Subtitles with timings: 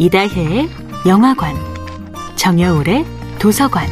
[0.00, 0.68] 이다혜의
[1.08, 1.56] 영화관,
[2.36, 3.04] 정여울의
[3.40, 3.88] 도서관.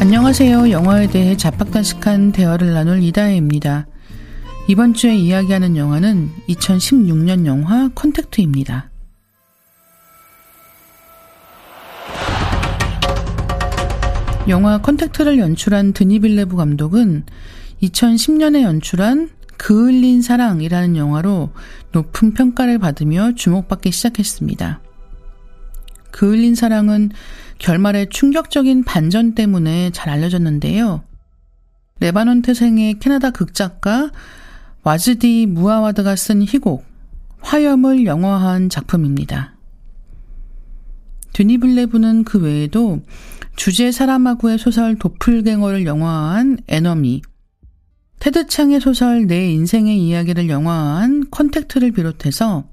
[0.00, 0.70] 안녕하세요.
[0.70, 3.86] 영화에 대해 잡학다식한 대화를 나눌 이다혜입니다.
[4.68, 8.88] 이번 주에 이야기하는 영화는 2016년 영화 컨택트입니다.
[14.48, 17.24] 영화 컨택트를 연출한 드니빌레브 감독은
[17.82, 19.28] 2010년에 연출한
[19.60, 21.50] 그을린 사랑이라는 영화로
[21.92, 24.80] 높은 평가를 받으며 주목받기 시작했습니다.
[26.10, 27.10] 그을린 사랑은
[27.58, 31.02] 결말의 충격적인 반전 때문에 잘 알려졌는데요.
[32.00, 34.10] 레바논 태생의 캐나다 극작가
[34.82, 36.86] 와즈디 무아와드가 쓴 희곡
[37.42, 39.56] 화염을 영화화한 작품입니다.
[41.34, 43.02] 드니 블레브는 그 외에도
[43.56, 47.20] 주제 사람하고의 소설 도플갱어를 영화화한 에너미,
[48.20, 52.68] 테드 창의 소설 네 인생의 이야기를 영화화한 컨택트를 비롯해서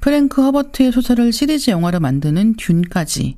[0.00, 3.36] 프랭크 허버트의 소설을 시리즈 영화로 만드는 듄까지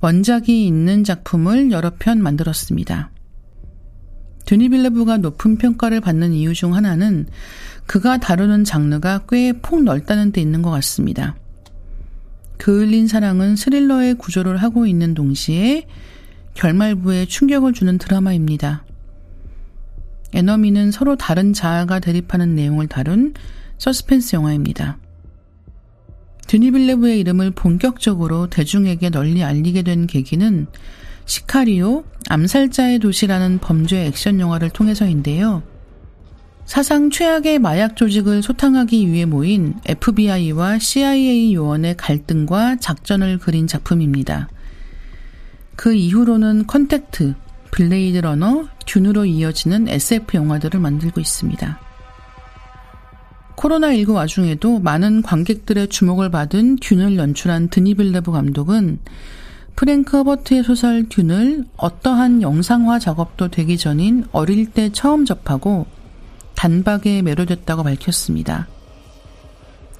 [0.00, 3.10] 원작이 있는 작품을 여러 편 만들었습니다.
[4.46, 7.26] 드니빌레브가 높은 평가를 받는 이유 중 하나는
[7.84, 11.36] 그가 다루는 장르가 꽤 폭넓다는 데 있는 것 같습니다.
[12.56, 15.86] 그을린 사랑은 스릴러의 구조를 하고 있는 동시에
[16.54, 18.84] 결말부에 충격을 주는 드라마입니다.
[20.32, 23.34] 에너미는 서로 다른 자아가 대립하는 내용을 다룬
[23.78, 24.98] 서스펜스 영화입니다.
[26.46, 30.66] 드니빌레브의 이름을 본격적으로 대중에게 널리 알리게 된 계기는
[31.24, 35.62] 시카리오, 암살자의 도시라는 범죄 액션 영화를 통해서인데요.
[36.64, 44.48] 사상 최악의 마약 조직을 소탕하기 위해 모인 FBI와 CIA 요원의 갈등과 작전을 그린 작품입니다.
[45.76, 47.34] 그 이후로는 컨택트,
[47.70, 51.80] 블레이드 러너, 듄으로 이어지는 SF 영화들을 만들고 있습니다.
[53.56, 58.98] 코로나19 와중에도 많은 관객들의 주목을 받은 듄을 연출한 드니빌레브 감독은
[59.76, 65.86] 프랭크 허버트의 소설 듄을 어떠한 영상화 작업도 되기 전인 어릴 때 처음 접하고
[66.54, 68.68] 단박에 매료됐다고 밝혔습니다.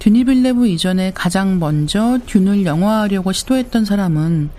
[0.01, 4.51] 드니빌레브 이전에 가장 먼저 듄을 영화화하려고 시도했던 사람은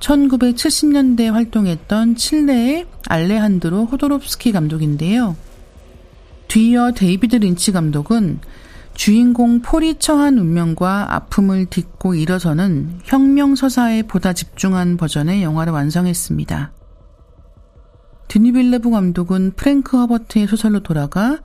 [0.00, 5.36] 1970년대에 활동했던 칠레의 알레한드로 호도롭스키 감독인데요.
[6.48, 8.40] 뒤이어 데이비드 린치 감독은
[8.94, 16.72] 주인공 폴이 처한 운명과 아픔을 딛고 일어서는 혁명 서사에 보다 집중한 버전의 영화를 완성했습니다.
[18.28, 21.38] 드니빌레브 감독은 프랭크 허버트의 소설로 돌아가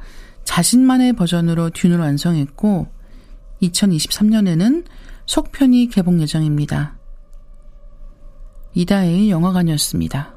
[0.43, 2.87] 자신만의 버전으로 듄을 완성했고
[3.61, 4.83] 2023년에는
[5.25, 6.97] 속편이 개봉 예정입니다.
[8.75, 10.34] 이다혜의 영화관이었습니다.